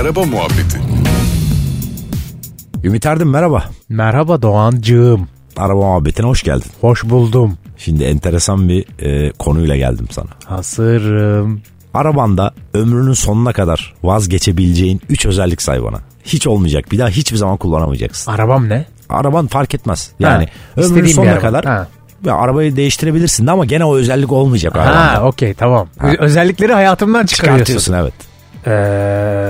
Araba 0.00 0.24
Muhabbeti 0.24 0.78
Ümit 2.84 3.06
Erdem 3.06 3.30
merhaba. 3.30 3.64
Merhaba 3.88 4.42
Doğancığım. 4.42 5.28
Araba 5.56 5.80
muhabbetine 5.80 6.26
hoş 6.26 6.42
geldin. 6.42 6.70
Hoş 6.80 7.04
buldum. 7.04 7.58
Şimdi 7.76 8.04
enteresan 8.04 8.68
bir 8.68 8.84
e, 9.02 9.32
konuyla 9.32 9.76
geldim 9.76 10.06
sana. 10.10 10.26
Hazırım. 10.44 11.60
Arabanda 11.94 12.54
ömrünün 12.74 13.12
sonuna 13.12 13.52
kadar 13.52 13.94
vazgeçebileceğin 14.02 15.00
3 15.08 15.26
özellik 15.26 15.62
say 15.62 15.82
bana. 15.82 15.98
Hiç 16.24 16.46
olmayacak. 16.46 16.92
Bir 16.92 16.98
daha 16.98 17.08
hiçbir 17.08 17.36
zaman 17.36 17.56
kullanamayacaksın. 17.56 18.32
Arabam 18.32 18.68
ne? 18.68 18.84
Araban 19.08 19.46
fark 19.46 19.74
etmez. 19.74 20.10
Yani 20.18 20.44
Ha, 20.74 20.82
ömrünün 20.82 21.08
sonuna 21.08 21.30
araba. 21.30 21.40
kadar 21.42 21.64
Ha. 21.64 21.86
ya, 22.24 22.34
arabayı 22.36 22.76
değiştirebilirsin 22.76 23.46
de 23.46 23.50
ama 23.50 23.64
gene 23.64 23.84
o 23.84 23.96
özellik 23.96 24.32
olmayacak 24.32 24.76
Ha 24.76 25.20
okey 25.24 25.54
tamam. 25.54 25.88
Özellikleri 26.18 26.72
hayatımdan 26.72 27.26
çıkarıyorsun. 27.26 27.64
Çıkartıyorsun 27.64 27.92
evet. 27.92 28.14
Ee, 28.66 28.70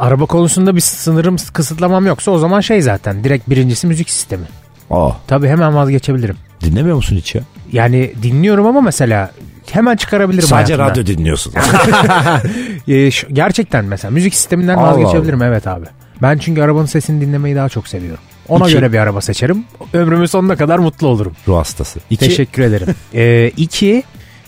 araba 0.00 0.26
konusunda 0.26 0.76
bir 0.76 0.80
sınırım 0.80 1.36
kısıtlamam 1.52 2.06
yoksa 2.06 2.30
o 2.30 2.38
zaman 2.38 2.60
şey 2.60 2.82
zaten 2.82 3.24
direkt 3.24 3.50
birincisi 3.50 3.86
müzik 3.86 4.10
sistemi. 4.10 4.44
Aa, 4.90 5.10
Tabii 5.26 5.48
hemen 5.48 5.74
vazgeçebilirim. 5.74 6.36
dinlemiyor 6.60 6.96
musun 6.96 7.16
hiç 7.16 7.34
ya? 7.34 7.42
Yani 7.72 8.12
dinliyorum 8.22 8.66
ama 8.66 8.80
mesela 8.80 9.30
hemen 9.70 9.96
çıkarabilirim 9.96 10.48
Sadece 10.48 10.74
hayatımdan. 10.74 11.02
radyo 11.02 11.16
dinliyorsun. 11.16 11.54
Ee, 12.88 13.10
şu- 13.10 13.26
gerçekten 13.34 13.84
mesela 13.84 14.10
müzik 14.10 14.34
sisteminden 14.34 14.76
Allah 14.76 14.90
vazgeçebilirim 14.98 15.42
evet 15.42 15.66
abi. 15.66 15.86
Ben 16.22 16.38
çünkü 16.38 16.62
arabanın 16.62 16.86
sesini 16.86 17.20
dinlemeyi 17.20 17.56
daha 17.56 17.68
çok 17.68 17.88
seviyorum. 17.88 18.22
Ona 18.48 18.64
İki. 18.64 18.72
göre 18.74 18.92
bir 18.92 18.98
araba 18.98 19.20
seçerim. 19.20 19.64
Ömrümün 19.92 20.26
sonuna 20.26 20.56
kadar 20.56 20.78
mutlu 20.78 21.06
olurum. 21.06 21.32
Ruh 21.48 21.56
hastası. 21.56 22.00
İki, 22.10 22.28
Teşekkür 22.28 22.62
ederim. 22.62 22.86
Ee, 23.14 23.52
iki, 23.56 24.02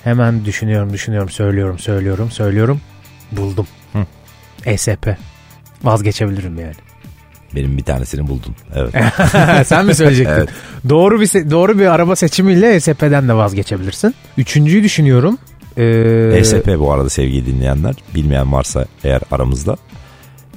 hemen 0.05 0.45
düşünüyorum, 0.45 0.93
düşünüyorum, 0.93 1.29
söylüyorum, 1.31 1.79
söylüyorum, 1.79 2.31
söylüyorum. 2.31 2.81
Buldum. 3.33 3.67
Hı. 3.93 3.99
ESP. 4.67 5.07
Vazgeçebilirim 5.85 6.59
yani. 6.59 6.75
benim 7.57 7.77
bir 7.79 7.83
tanesini 7.83 8.29
buldun. 8.29 8.55
Evet. 8.75 8.95
Sen 9.67 9.87
mi 9.87 9.95
söyleyecektin? 9.95 10.35
Evet. 10.35 10.49
Doğru 10.89 11.21
bir 11.21 11.27
se- 11.27 11.51
doğru 11.51 11.79
bir 11.79 11.87
araba 11.87 12.17
seçimiyle 12.17 12.75
ESP'den 12.75 13.29
de 13.29 13.35
vazgeçebilirsin. 13.35 14.15
Üçüncüyü 14.39 14.83
düşünüyorum. 14.83 15.39
Ee, 15.77 16.33
ESP 16.37 16.79
bu 16.79 16.93
arada 16.93 17.09
sevgili 17.09 17.47
dinleyenler. 17.47 17.95
Bilmeyen 18.15 18.53
varsa 18.53 18.87
eğer 19.05 19.21
aramızda. 19.31 19.77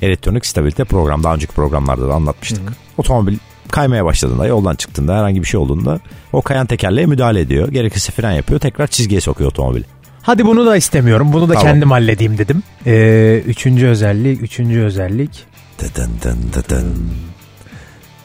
Elektronik 0.01 0.45
stabilite 0.45 0.83
program. 0.83 1.23
Daha 1.23 1.33
önceki 1.35 1.53
programlarda 1.53 2.09
da 2.09 2.13
anlatmıştık. 2.13 2.61
Otomobil 2.97 3.37
kaymaya 3.71 4.05
başladığında, 4.05 4.47
yoldan 4.47 4.75
çıktığında, 4.75 5.17
herhangi 5.17 5.41
bir 5.41 5.47
şey 5.47 5.59
olduğunda 5.59 5.99
o 6.33 6.41
kayan 6.41 6.65
tekerleğe 6.65 7.05
müdahale 7.05 7.39
ediyor. 7.39 7.67
Gerekirse 7.71 8.11
fren 8.11 8.31
yapıyor. 8.31 8.59
Tekrar 8.59 8.87
çizgiye 8.87 9.21
sokuyor 9.21 9.49
otomobili. 9.49 9.85
Hadi 10.25 10.45
bunu 10.45 10.65
da 10.65 10.77
istemiyorum. 10.77 11.33
Bunu 11.33 11.49
da 11.49 11.53
Tamam. 11.53 11.67
kendim 11.67 11.91
halledeyim 11.91 12.37
dedim. 12.37 12.63
Ee, 12.85 13.43
üçüncü 13.45 13.87
özellik, 13.87 14.41
üçüncü 14.41 14.81
özellik. 14.81 15.45
Dıdın 15.79 16.11
dın 16.23 16.37
dıdın. 16.53 17.11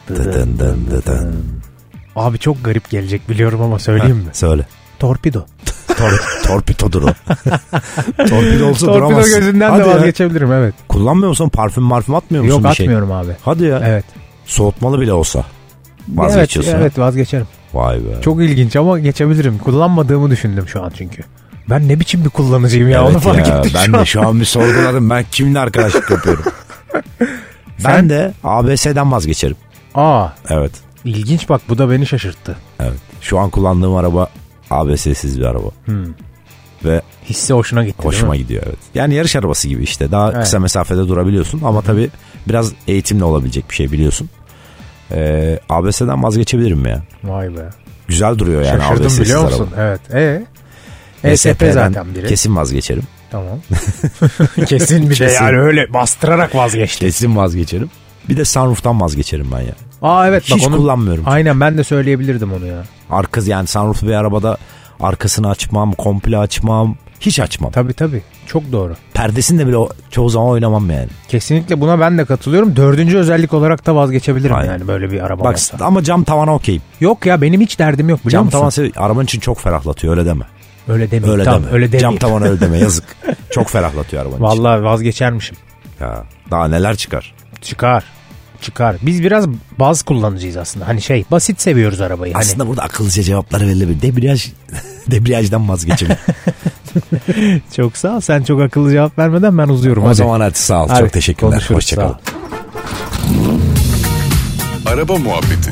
Dıdın 0.09 0.59
dın 0.59 0.87
dıdın. 0.91 1.35
Abi 2.15 2.39
çok 2.39 2.63
garip 2.63 2.89
gelecek 2.89 3.29
biliyorum 3.29 3.61
ama 3.61 3.79
söyleyeyim 3.79 4.17
mi? 4.17 4.29
Söyle. 4.33 4.65
Torpido. 4.99 5.45
Tor 5.97 6.21
torpidodur 6.47 7.03
o. 7.03 7.05
Torpido 8.17 8.65
olsa 8.65 8.85
Torpido 8.85 8.93
duramazsın. 8.93 9.39
gözünden 9.39 9.69
Hadi 9.69 9.83
de 9.83 9.87
ya. 9.89 9.95
vazgeçebilirim 9.95 10.51
evet. 10.51 10.73
Kullanmıyor 10.87 11.29
musun? 11.29 11.49
Parfüm 11.49 11.83
marfüm 11.83 12.15
atmıyor 12.15 12.43
musun 12.43 12.61
Yok 12.61 12.71
bir 12.71 12.75
şey? 12.75 12.85
atmıyorum 12.85 13.11
abi. 13.11 13.31
Hadi 13.41 13.63
ya. 13.63 13.81
Evet. 13.85 14.05
Soğutmalı 14.45 15.01
bile 15.01 15.13
olsa. 15.13 15.45
Vazgeçiyorsun. 16.09 16.71
Evet, 16.71 16.79
ha? 16.81 16.85
evet 16.85 16.99
vazgeçerim. 16.99 17.47
Vay 17.73 17.97
be. 17.97 18.21
Çok 18.21 18.41
ilginç 18.41 18.75
ama 18.75 18.99
geçebilirim. 18.99 19.57
Kullanmadığımı 19.57 20.31
düşündüm 20.31 20.67
şu 20.67 20.83
an 20.83 20.91
çünkü. 20.97 21.23
Ben 21.69 21.87
ne 21.87 21.99
biçim 21.99 22.23
bir 22.25 22.29
kullanıcıyım 22.29 22.89
ya 22.89 23.03
onu 23.03 23.11
Evet 23.11 23.21
fark 23.21 23.47
ya, 23.47 23.57
ettim 23.57 23.71
Ben 23.75 23.85
şu 23.85 23.93
de 23.93 23.97
an. 23.97 24.03
şu 24.03 24.27
an 24.27 24.39
bir 24.39 24.45
sorguladım. 24.45 25.09
Ben 25.09 25.25
kiminle 25.31 25.59
arkadaşlık 25.59 26.11
yapıyorum? 26.11 26.43
ben 27.19 27.25
Sen- 27.77 28.09
de 28.09 28.33
ABS'den 28.43 29.11
vazgeçerim. 29.11 29.55
Aa 29.95 30.27
Evet. 30.49 30.71
ilginç 31.05 31.49
bak 31.49 31.61
bu 31.69 31.77
da 31.77 31.91
beni 31.91 32.05
şaşırttı. 32.07 32.55
Evet. 32.79 32.97
Şu 33.21 33.39
an 33.39 33.49
kullandığım 33.49 33.95
araba 33.95 34.27
ABS'siz 34.69 35.39
bir 35.39 35.45
araba. 35.45 35.67
Hmm. 35.85 36.05
Ve 36.85 37.01
Hissi 37.29 37.53
hoşuna 37.53 37.85
gitti 37.85 38.03
hoşuma 38.03 38.33
değil 38.33 38.41
mi? 38.43 38.47
gidiyor 38.47 38.63
evet. 38.67 38.77
Yani 38.95 39.13
yarış 39.13 39.35
arabası 39.35 39.67
gibi 39.67 39.83
işte. 39.83 40.11
Daha 40.11 40.31
Evet. 40.31 40.43
kısa 40.43 40.59
mesafede 40.59 41.07
durabiliyorsun 41.07 41.61
ama 41.65 41.81
tabii 41.81 42.09
biraz 42.47 42.73
eğitimle 42.87 43.23
olabilecek 43.23 43.69
bir 43.69 43.75
şey 43.75 43.91
biliyorsun. 43.91 44.29
Ee, 45.11 45.59
ABS'den 45.69 46.23
vazgeçebilirim 46.23 46.85
ya. 46.85 47.01
Vay 47.23 47.47
be. 47.57 47.69
Güzel 48.07 48.37
duruyor 48.37 48.61
yani 48.61 48.81
Şaşırdım 48.81 49.05
ABS'siz 49.05 49.21
biliyor 49.21 49.39
araba. 49.39 49.49
musun? 49.51 49.69
Evet. 49.77 50.01
E? 50.13 50.43
ESP 51.23 51.63
zaten 51.73 52.15
biri. 52.15 52.27
Kesin 52.27 52.55
vazgeçerim. 52.55 53.03
Tamam. 53.31 53.59
Kesin 54.65 55.03
bir 55.09 55.19
de 55.19 55.25
Kesin. 55.25 55.43
yani 55.45 55.57
öyle 55.59 55.93
bastırarak 55.93 56.55
vazgeçti. 56.55 56.99
Kesin 57.05 57.35
vazgeçerim. 57.35 57.89
Bir 58.29 58.37
de 58.37 58.45
sunroof'tan 58.45 59.01
vazgeçerim 59.01 59.47
ben 59.55 59.61
ya. 59.61 59.73
Aa 60.01 60.27
evet 60.27 60.43
bak 60.51 60.57
Hiç 60.57 60.67
onu... 60.67 60.77
kullanmıyorum. 60.77 61.23
Aynen 61.27 61.59
ben 61.59 61.77
de 61.77 61.83
söyleyebilirdim 61.83 62.53
onu 62.53 62.65
ya. 62.67 62.83
Arka 63.09 63.41
yani 63.45 63.67
sunrooflu 63.67 64.07
bir 64.07 64.13
arabada 64.13 64.57
arkasını 64.99 65.49
açmam, 65.49 65.91
komple 65.93 66.37
açmam, 66.37 66.95
hiç 67.19 67.39
açmam. 67.39 67.71
Tabii 67.71 67.93
tabii. 67.93 68.21
Çok 68.45 68.71
doğru. 68.71 68.95
Perdesini 69.13 69.59
de 69.59 69.67
bile 69.67 69.77
o- 69.77 69.89
çoğu 70.11 70.29
zaman 70.29 70.47
oynamam 70.49 70.89
yani. 70.91 71.07
Kesinlikle 71.27 71.81
buna 71.81 71.99
ben 71.99 72.17
de 72.17 72.25
katılıyorum. 72.25 72.75
Dördüncü 72.75 73.17
özellik 73.17 73.53
olarak 73.53 73.85
da 73.85 73.95
vazgeçebilirim 73.95 74.55
Aynen. 74.55 74.71
yani 74.71 74.87
böyle 74.87 75.11
bir 75.11 75.25
araba 75.25 75.43
Bak 75.43 75.53
olsa. 75.53 75.77
ama 75.81 76.03
cam 76.03 76.23
tavana 76.23 76.55
okeyim. 76.55 76.81
Yok 76.99 77.25
ya 77.25 77.41
benim 77.41 77.61
hiç 77.61 77.79
derdim 77.79 78.09
yok 78.09 78.19
biliyor 78.19 78.31
Cam 78.31 78.45
musun? 78.45 78.57
tavan 78.59 78.69
sev- 78.69 78.91
arabanın 78.95 79.25
için 79.25 79.39
çok 79.39 79.59
ferahlatıyor 79.59 80.17
öyle 80.17 80.25
deme. 80.29 80.45
Öyle 80.87 81.11
demeyeyim. 81.11 81.33
Öyle 81.33 81.43
tamam, 81.43 81.63
deme. 81.63 81.73
Öyle 81.73 81.91
demeyeyim. 81.91 82.19
Cam 82.19 82.29
tavan 82.29 82.43
öyle 82.43 82.59
deme 82.59 82.77
yazık. 82.77 83.03
çok 83.51 83.69
ferahlatıyor 83.69 84.21
arabanın 84.21 84.51
için. 84.51 84.63
Vallahi 84.63 84.83
vazgeçermişim. 84.83 85.57
Ya, 85.99 86.23
daha 86.51 86.67
neler 86.67 86.95
çıkar. 86.95 87.33
Çıkar. 87.61 88.03
Çıkar. 88.61 88.95
Biz 89.01 89.23
biraz 89.23 89.47
baz 89.79 90.03
kullanıcıyız 90.03 90.57
aslında. 90.57 90.87
Hani 90.87 91.01
şey 91.01 91.25
basit 91.31 91.61
seviyoruz 91.61 92.01
arabayı. 92.01 92.33
Hani 92.33 92.41
Aslında 92.41 92.67
burada 92.67 92.81
akıllıca 92.83 93.23
cevapları 93.23 93.67
verilebilir. 93.67 94.01
Debriyaj, 94.01 94.47
debriyajdan 95.11 95.69
vazgeçelim. 95.69 96.15
çok 97.75 97.97
sağ 97.97 98.15
ol. 98.15 98.19
Sen 98.19 98.43
çok 98.43 98.61
akıllı 98.61 98.91
cevap 98.91 99.17
vermeden 99.19 99.57
ben 99.57 99.67
uzuyorum. 99.67 100.03
o 100.03 100.07
Hadi. 100.07 100.15
zaman 100.15 100.39
hadi 100.39 100.57
sağ 100.59 100.83
ol. 100.83 100.87
Hadi, 100.89 100.99
çok 100.99 101.13
teşekkürler. 101.13 101.51
konuşuruz, 101.51 101.75
Hoşçakalın. 101.77 102.15
Araba 104.85 105.17
Muhabbeti 105.17 105.70